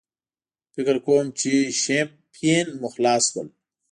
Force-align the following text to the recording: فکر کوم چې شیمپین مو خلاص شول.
فکر 0.73 0.95
کوم 1.05 1.25
چې 1.39 1.51
شیمپین 1.81 2.67
مو 2.79 2.87
خلاص 2.93 3.23
شول. 3.33 3.47